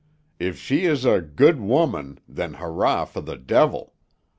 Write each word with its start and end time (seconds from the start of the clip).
If 0.39 0.57
she 0.57 0.85
is 0.85 1.05
a 1.05 1.21
Good 1.21 1.59
Woman, 1.59 2.17
then 2.27 2.55
hurrah 2.55 3.05
for 3.05 3.21
the 3.21 3.37
devil. 3.37 3.93